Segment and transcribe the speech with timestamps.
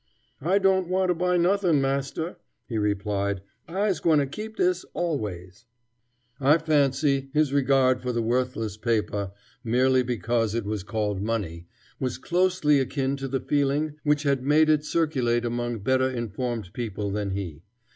[0.41, 3.41] "I don' want to buy nothin', master," he replied.
[3.67, 5.65] "I's gwine to keep dis al_ways_."
[6.39, 9.31] I fancy his regard for the worthless paper,
[9.63, 11.67] merely because it was called money,
[11.99, 17.11] was closely akin to the feeling which had made it circulate among better informed people
[17.11, 17.61] than he.